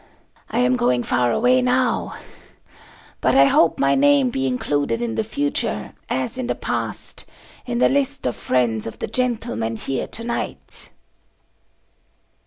[0.49, 2.15] I am going far away now,
[3.21, 7.25] but I hope my name be included in the future as in the past
[7.67, 10.89] in the list of friends of the gentlemen here to night."